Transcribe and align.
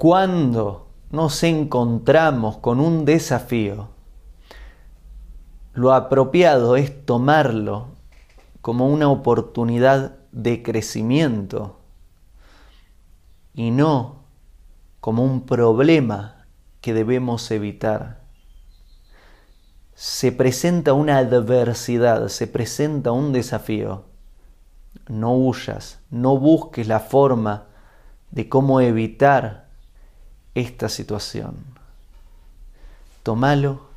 Cuando 0.00 0.86
nos 1.10 1.42
encontramos 1.42 2.56
con 2.56 2.80
un 2.80 3.04
desafío, 3.04 3.88
lo 5.74 5.92
apropiado 5.92 6.76
es 6.76 7.04
tomarlo 7.04 7.88
como 8.62 8.88
una 8.88 9.10
oportunidad 9.10 10.16
de 10.32 10.62
crecimiento 10.62 11.80
y 13.52 13.72
no 13.72 14.24
como 15.00 15.22
un 15.22 15.44
problema 15.44 16.46
que 16.80 16.94
debemos 16.94 17.50
evitar. 17.50 18.22
Se 19.92 20.32
presenta 20.32 20.94
una 20.94 21.18
adversidad, 21.18 22.28
se 22.28 22.46
presenta 22.46 23.12
un 23.12 23.34
desafío. 23.34 24.04
No 25.08 25.34
huyas, 25.34 26.00
no 26.08 26.38
busques 26.38 26.88
la 26.88 27.00
forma 27.00 27.66
de 28.30 28.48
cómo 28.48 28.80
evitar 28.80 29.68
esta 30.54 30.88
situación. 30.88 31.56
Tómalo 33.22 33.88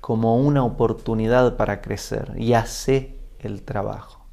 como 0.00 0.36
una 0.36 0.64
oportunidad 0.64 1.56
para 1.56 1.80
crecer 1.80 2.32
y 2.36 2.54
hace 2.54 3.16
el 3.38 3.62
trabajo. 3.62 4.26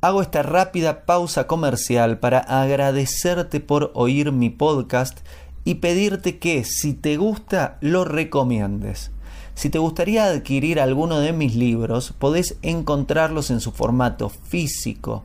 Hago 0.00 0.22
esta 0.22 0.44
rápida 0.44 1.04
pausa 1.04 1.48
comercial 1.48 2.18
para 2.20 2.38
agradecerte 2.38 3.58
por 3.58 3.90
oír 3.94 4.30
mi 4.30 4.48
podcast 4.48 5.18
y 5.64 5.76
pedirte 5.76 6.38
que 6.38 6.62
si 6.62 6.94
te 6.94 7.16
gusta 7.16 7.78
lo 7.80 8.04
recomiendes. 8.04 9.10
Si 9.54 9.70
te 9.70 9.80
gustaría 9.80 10.24
adquirir 10.26 10.80
alguno 10.80 11.18
de 11.18 11.32
mis 11.32 11.56
libros, 11.56 12.14
podés 12.16 12.56
encontrarlos 12.62 13.50
en 13.50 13.60
su 13.60 13.72
formato 13.72 14.28
físico 14.28 15.24